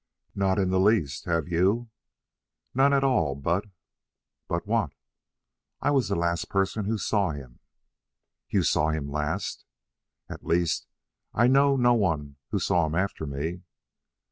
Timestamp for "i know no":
11.35-11.93